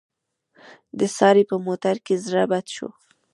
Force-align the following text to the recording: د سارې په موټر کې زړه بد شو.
د 0.99 1.01
سارې 1.17 1.43
په 1.49 1.55
موټر 1.65 1.95
کې 2.05 2.15
زړه 2.25 2.43
بد 2.51 2.65
شو. 2.75 2.89